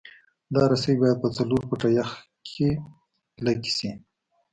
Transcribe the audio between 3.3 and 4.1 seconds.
کلکې شي